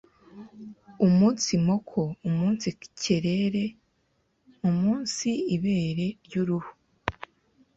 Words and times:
umunsi 1.07 1.51
moko, 1.67 1.99
umunsi 2.29 2.67
kerere, 3.01 3.63
umunsi 4.69 5.29
ibere 5.55 6.07
ry’uruhu, 6.25 6.71